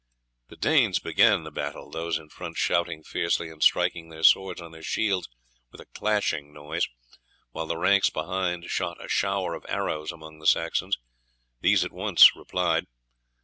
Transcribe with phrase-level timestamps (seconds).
[0.47, 4.71] The Danes began the battle, those in front shouting fiercely, and striking their swords on
[4.71, 5.29] their shields
[5.71, 6.87] with a clashing noise,
[7.51, 10.97] while the ranks behind shot a shower of arrows among the Saxons.
[11.61, 12.87] These at once replied.